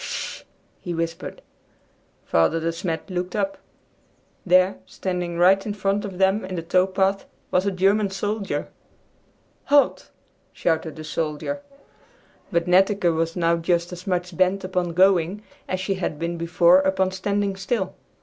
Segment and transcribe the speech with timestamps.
[0.01, 0.45] "Hush!"
[0.79, 1.43] he whispered.
[2.25, 3.59] Father De Smet looked up.
[4.43, 8.69] There, standing right in front of them in the tow path, was a German soldier!
[9.65, 10.09] "Halt!"
[10.53, 11.61] shouted the soldier.
[12.51, 16.79] But Netteke was now just as much bent upon going as she had been before
[16.79, 17.93] upon standing still.